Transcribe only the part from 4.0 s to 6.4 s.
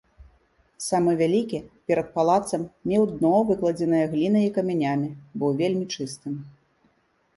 глінай і камянямі, быў вельмі чыстым.